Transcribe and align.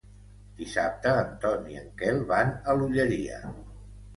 Dissabte 0.61 1.11
en 1.25 1.29
Ton 1.45 1.69
i 1.75 1.81
en 1.81 1.93
Quel 2.01 2.25
van 2.33 2.57
a 2.65 2.77
l'Olleria. 2.81 3.43